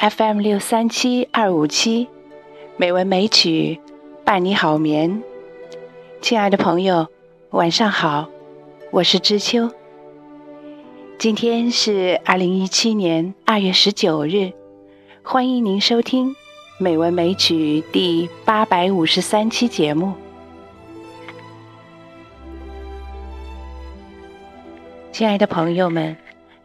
[0.00, 2.08] FM 六三七二五七，
[2.78, 3.78] 美文美曲
[4.24, 5.22] 伴你好眠。
[6.22, 7.06] 亲爱的朋友，
[7.50, 8.30] 晚上好，
[8.92, 9.70] 我是知秋。
[11.18, 14.54] 今天是二零一七年二月十九日，
[15.22, 16.30] 欢迎您收听
[16.78, 20.14] 《美文美曲》第八百五十三期节目。
[25.12, 26.16] 亲爱的朋友们，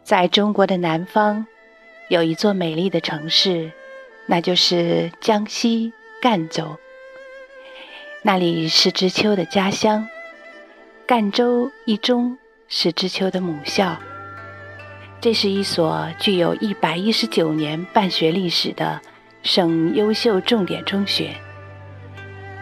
[0.02, 1.46] 在中国的南方，
[2.08, 3.72] 有一座美丽的城市，
[4.26, 5.92] 那就是江西
[6.22, 6.76] 赣州。
[8.22, 10.08] 那里是知秋的家乡，
[11.04, 12.38] 赣州一中
[12.68, 13.96] 是知秋的母校。
[15.20, 19.00] 这是一所具有一百一十九年办学历史的
[19.42, 21.34] 省优秀重点中学。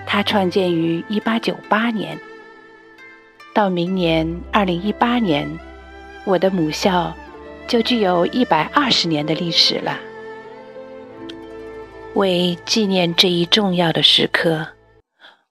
[0.07, 2.18] 它创建于一八九八年，
[3.52, 5.46] 到明年二零一八年。
[6.24, 7.15] 我的母校
[7.66, 9.98] 就具有一百二十年的历史了。
[12.15, 14.68] 为纪念这一重要的时刻，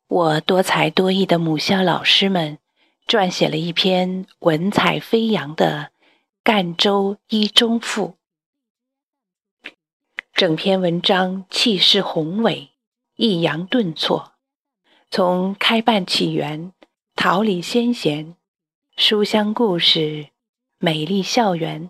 [0.07, 2.59] 我多才多艺的母校老师们
[3.07, 5.89] 撰写了一篇文采飞扬的
[6.43, 8.15] 《赣州一中赋》。
[10.33, 12.69] 整篇文章气势宏伟，
[13.15, 14.31] 抑扬顿挫，
[15.11, 16.71] 从开办起源、
[17.15, 18.35] 桃李先贤、
[18.95, 20.27] 书香故事。
[20.79, 21.89] 美丽校园、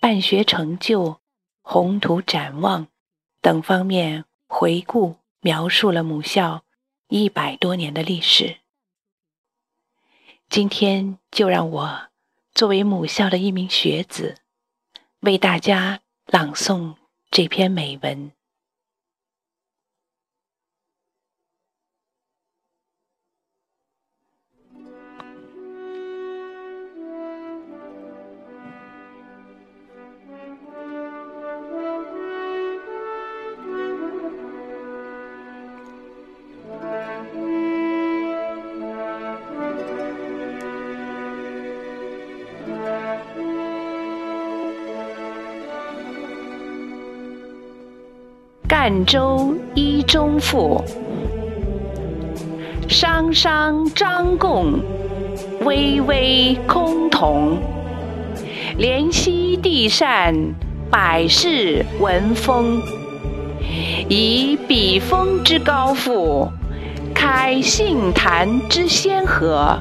[0.00, 1.20] 办学成就、
[1.62, 2.86] 宏图展望
[3.40, 6.64] 等方面回顾描述了母校
[7.08, 8.58] 一百多年的历史。
[10.48, 12.08] 今天就让我
[12.54, 14.36] 作为母校的一名学子，
[15.20, 16.94] 为大家朗诵
[17.30, 18.32] 这篇美文。
[48.88, 50.82] 泛舟一中赋，
[52.88, 54.80] 商商张贡，
[55.60, 57.58] 巍巍崆峒。
[58.78, 60.34] 怜惜地善，
[60.90, 62.80] 百世闻风。
[64.08, 66.50] 以笔锋之高赋，
[67.14, 69.78] 开杏坛之先河。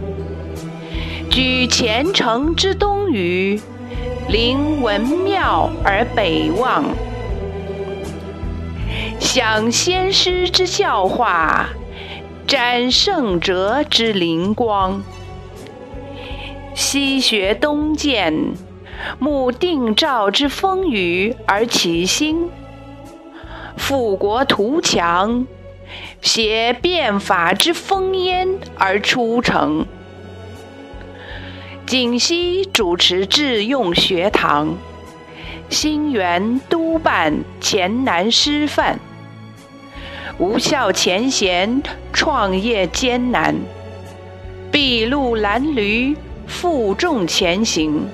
[1.31, 3.62] 居前程之东隅，
[4.28, 6.84] 临文庙而北望。
[9.40, 11.70] 享先师之教化，
[12.48, 15.03] 瞻圣哲之灵光。
[16.74, 18.34] 西学东渐，
[19.20, 22.50] 慕定诏之风雨而起兴；
[23.78, 25.46] 富国图强，
[26.19, 29.86] 携变法之风烟而出城。
[31.86, 34.75] 锦溪主持致用学堂，
[35.69, 39.00] 兴元督办黔南师范。
[40.40, 41.81] 无效前贤，
[42.14, 43.56] 创业艰难；
[44.72, 46.16] 筚路蓝缕，
[46.46, 48.08] 负重前行。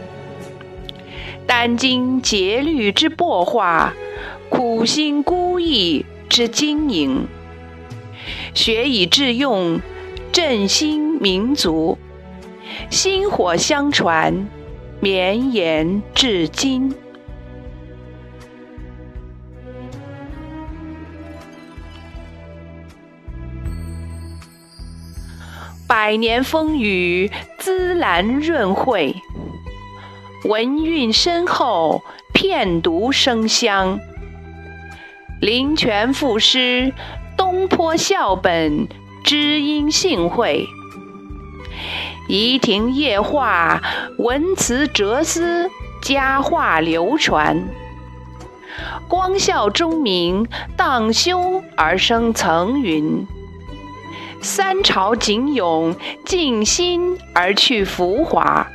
[1.46, 3.94] 殚精竭虑之擘画，
[4.50, 7.28] 苦心孤诣之经营。
[8.54, 9.82] 学以致用，
[10.32, 11.98] 振兴民族。
[12.90, 14.48] 薪火相传，
[15.02, 16.96] 绵延至今。
[25.88, 27.30] 百年风雨，
[27.60, 29.16] 滋兰润慧；
[30.46, 32.02] 文韵深厚，
[32.34, 34.00] 片读生香。
[35.42, 36.94] 林泉赋诗，
[37.38, 38.88] 东坡校本，
[39.24, 40.66] 知音幸会；
[42.30, 43.82] 怡亭夜话，
[44.18, 45.70] 文辞哲思，
[46.02, 47.68] 佳话流传。
[49.10, 50.48] 光孝钟鸣，
[50.78, 53.28] 荡胸而生层云。
[54.44, 55.96] 三朝景咏，
[56.26, 58.68] 静心而去浮华；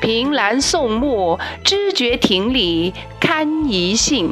[0.00, 4.30] 凭栏宋墨，知觉亭里堪一信；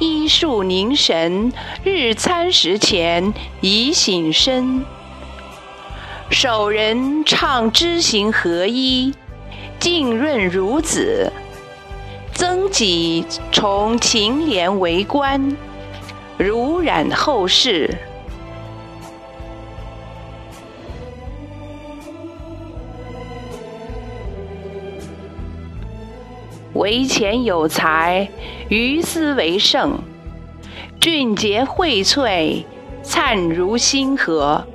[0.00, 1.52] 医术凝神，
[1.84, 4.84] 日餐食前宜醒身。
[6.28, 9.14] 守人唱知行合一，
[9.78, 11.30] 浸润如子；
[12.34, 15.56] 曾几从秦廉为官，
[16.38, 17.96] 濡染后世。
[26.78, 28.28] 为前有才，
[28.68, 29.98] 于斯为盛。
[31.00, 32.64] 俊杰荟萃，
[33.02, 34.66] 灿如星河。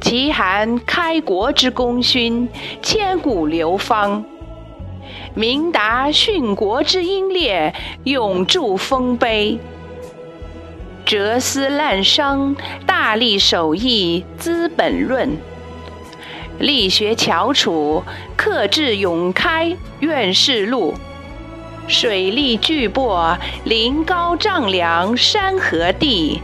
[0.00, 2.48] 其含开国之功勋，
[2.82, 4.22] 千古流芳；
[5.34, 9.58] 明达殉国之英烈，永铸丰碑。
[11.04, 12.54] 哲思滥觞，
[12.86, 15.28] 大力守艺《资本论》；
[16.58, 18.02] 力学翘楚，
[18.36, 19.66] 克制永开
[20.00, 20.92] 《院士录》；
[21.88, 26.40] 水利巨擘，临高丈量山河地。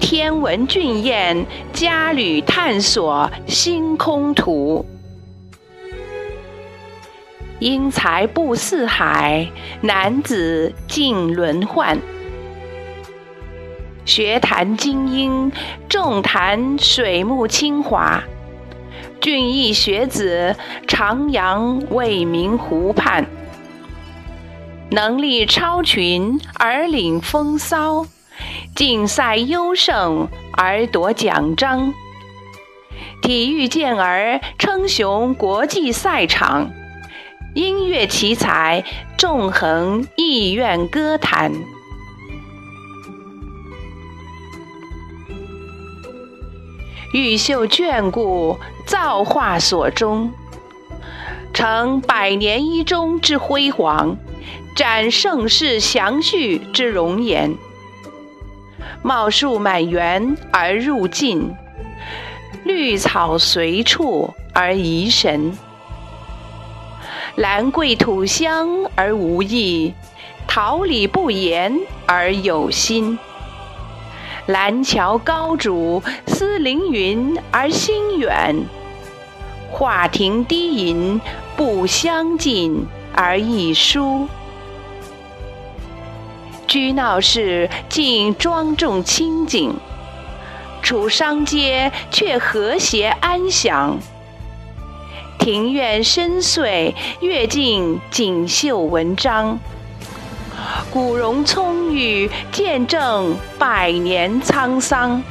[0.00, 4.86] 天文俊彦，嘉旅探索星空图。
[7.58, 9.50] 英才布四海，
[9.80, 11.98] 男子尽轮换。
[14.04, 15.50] 学谈精英，
[15.88, 18.22] 重谈水木清华。
[19.20, 20.54] 俊逸学子，
[20.86, 23.26] 徜徉未名湖畔。
[24.90, 28.06] 能力超群而领风骚。
[28.76, 31.92] 竞赛优胜而夺奖章，
[33.20, 36.70] 体育健儿称雄国际赛场，
[37.54, 38.84] 音乐奇才
[39.16, 41.52] 纵横艺苑歌坛。
[47.12, 50.30] 玉秀眷顾，造化所终，
[51.54, 54.18] 成百年一中之辉煌，
[54.76, 57.54] 展盛世祥序之容颜。
[59.02, 61.54] 茂树满园而入境，
[62.64, 65.56] 绿草随处而怡神。
[67.36, 69.94] 兰桂吐香而无异，
[70.46, 73.18] 桃李不言而有心。
[74.48, 78.64] 兰桥高竹，思凌云而心远；
[79.70, 81.20] 画亭低吟，
[81.54, 84.26] 不相近而易疏。
[86.66, 89.74] 居闹市竟庄重清静，
[90.80, 93.98] 处商街却和谐安详。
[95.38, 99.58] 庭院深邃，阅尽锦绣文章；
[100.90, 105.22] 古榕葱郁，见证百年沧桑。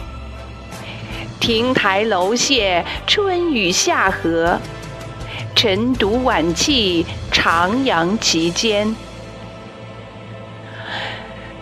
[1.40, 4.60] 亭台楼榭，春雨夏荷，
[5.56, 8.96] 晨读晚记，徜徉其间。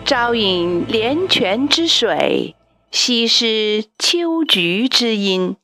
[0.04, 2.54] 朝饮连泉之水，
[2.90, 5.56] 夕施秋菊之音。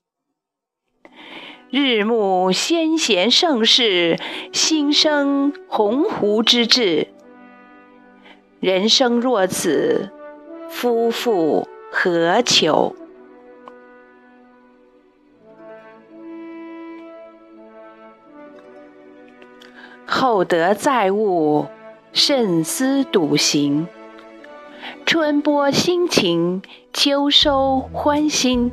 [1.71, 4.19] 日暮先贤盛世，
[4.53, 7.12] 心生鸿鹄之志。
[8.63, 10.09] 人生若此，
[10.69, 12.95] 夫复何求？
[20.07, 21.67] 厚德载物，
[22.13, 23.89] 慎思笃行。
[25.05, 26.63] 春播辛勤，
[26.93, 28.71] 秋收欢欣。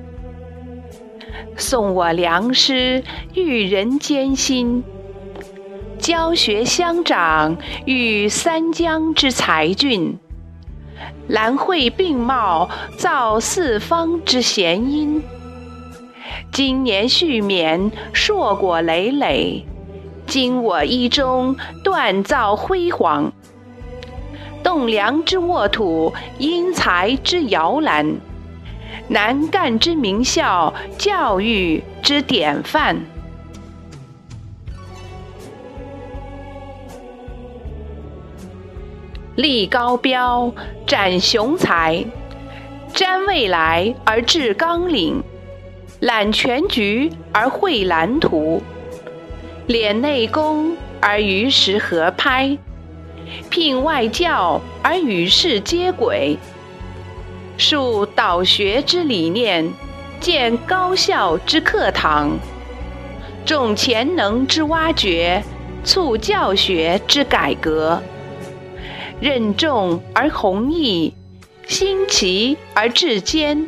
[1.57, 3.03] 送我良师，
[3.33, 4.83] 育人艰辛；
[5.99, 10.17] 教学相长，育三江之才俊。
[11.27, 15.21] 兰蕙并茂，造四方之贤音。
[16.51, 19.65] 今年续勉，硕果累累；
[20.25, 23.31] 今我一中，锻造辉煌。
[24.63, 28.15] 栋梁之沃土，英才之摇篮，
[29.09, 32.97] 南赣之名校，教育之典范。
[39.39, 40.51] 立高标，
[40.85, 42.03] 展雄才，
[42.93, 45.23] 瞻未来而致纲领，
[46.01, 48.61] 揽全局而绘蓝图，
[49.65, 52.57] 敛内功而与时合拍。
[53.49, 56.37] 聘外教而与世接轨，
[57.57, 59.71] 树导学之理念，
[60.19, 62.37] 建高效之课堂，
[63.45, 65.41] 重潜能之挖掘，
[65.85, 68.03] 促教学之改革，
[69.21, 71.13] 任重而弘毅，
[71.67, 73.67] 兴齐而治坚，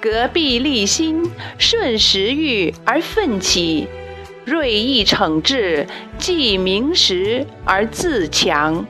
[0.00, 3.88] 革弊立新，顺时遇而奋起。
[4.44, 5.86] 锐意惩治，
[6.18, 8.84] 既明时而自强。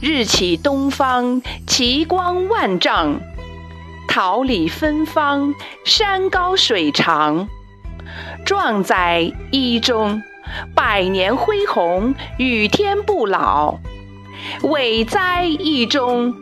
[0.00, 3.20] 日起东方，奇光万丈；
[4.16, 5.54] 桃李芬芳，
[5.84, 7.46] 山高水长。
[8.46, 10.22] 壮哉一中，
[10.74, 13.78] 百年恢宏，与天不老。
[14.62, 16.34] 伟哉一中，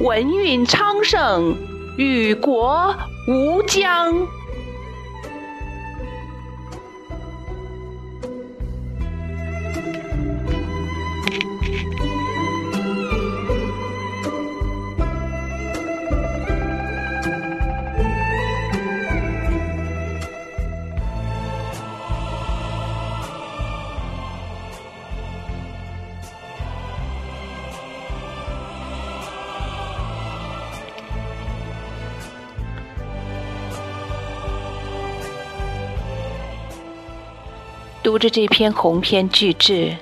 [0.00, 1.54] 文运昌盛，
[1.96, 2.92] 与国
[3.28, 4.26] 无疆。
[38.02, 39.94] 读着这篇鸿篇巨制，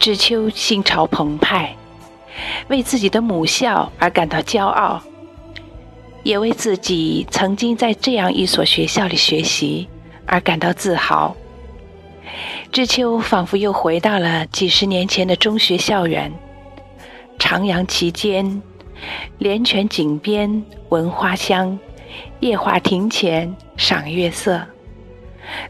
[0.00, 1.76] 知秋心潮澎湃，
[2.68, 5.00] 为自己的母校而感到骄傲，
[6.24, 9.88] 也为自己曾经在这样一所学校里学习
[10.26, 11.36] 而感到自豪。
[12.72, 16.32] 知秋仿佛又回到了几十年前的中学校园，
[17.38, 18.60] 徜徉其间，
[19.38, 21.78] 连泉井边闻花香，
[22.40, 24.66] 夜话亭前赏月色。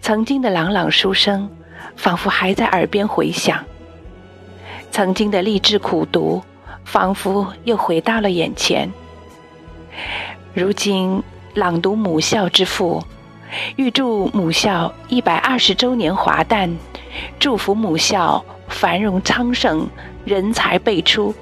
[0.01, 1.51] 曾经的朗朗书声，
[1.97, 3.59] 仿佛还在耳边回响；
[4.91, 6.43] 曾经的励志苦读，
[6.85, 8.91] 仿佛又回到了眼前。
[10.55, 11.23] 如今
[11.55, 13.03] 朗读母校之父，
[13.77, 16.77] 预祝母校一百二十周年华诞，
[17.39, 19.89] 祝福母校繁荣昌盛，
[20.25, 21.35] 人才辈出，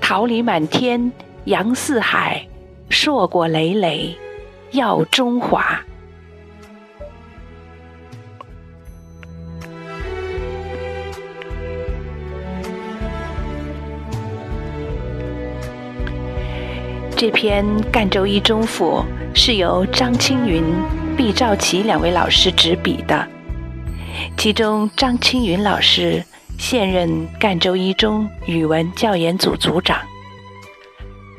[0.00, 1.12] 桃李满天，
[1.44, 2.46] 扬四海，
[2.88, 4.16] 硕果累累，
[4.72, 5.80] 耀中华。
[17.24, 19.02] 这篇《赣州一中赋》
[19.34, 20.62] 是由张青云、
[21.16, 23.26] 毕兆奇两位老师执笔的。
[24.36, 26.22] 其中，张青云老师
[26.58, 29.98] 现任赣州一中语文教研组组长。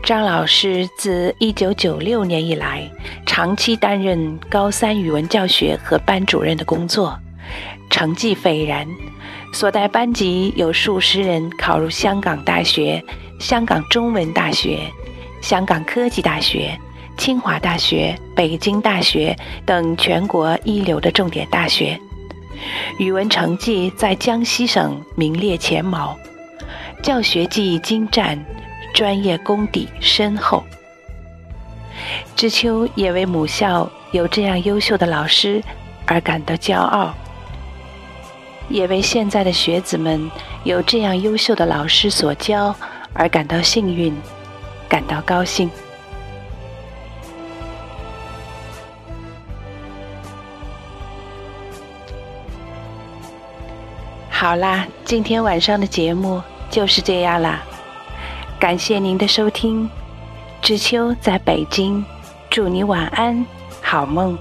[0.01, 2.89] 张老师自1996年以来，
[3.23, 7.15] 长期担任高三语文教学和班主任的工作，
[7.91, 8.87] 成绩斐然，
[9.53, 13.03] 所带班级有数十人考入香港大学、
[13.39, 14.79] 香港中文大学。
[15.45, 16.75] 香港科技大学、
[17.17, 22.01] 清华大学、北京大学等全国一流的重点大学，
[22.97, 26.17] 语文成绩在江西省名列前茅，
[27.03, 28.43] 教学技艺精湛，
[28.91, 30.63] 专业功底深厚。
[32.35, 35.61] 知秋也为母校有这样优秀的老师
[36.07, 37.13] 而感到骄傲，
[38.67, 40.27] 也为现在的学子们
[40.63, 42.75] 有这样优秀的老师所教
[43.13, 44.11] 而感到幸运。
[44.87, 45.69] 感到高兴。
[54.29, 57.63] 好啦，今天晚上的节目就是这样啦，
[58.59, 59.89] 感谢您的收听。
[60.61, 62.03] 知秋在北京，
[62.49, 63.45] 祝你晚安，
[63.81, 64.37] 好梦。